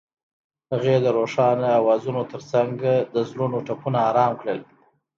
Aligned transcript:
هغې 0.71 0.95
د 1.01 1.07
روښانه 1.17 1.67
اوازونو 1.79 2.21
ترڅنګ 2.31 2.75
د 3.13 3.15
زړونو 3.29 3.57
ټپونه 3.67 3.99
آرام 4.09 4.31
کړل. 4.41 4.59